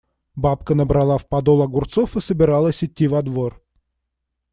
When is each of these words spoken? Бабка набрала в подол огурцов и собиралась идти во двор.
Бабка 0.35 0.75
набрала 0.75 1.19
в 1.19 1.27
подол 1.27 1.61
огурцов 1.61 2.15
и 2.17 2.21
собиралась 2.21 2.83
идти 2.83 3.07
во 3.07 3.21
двор. 3.21 3.61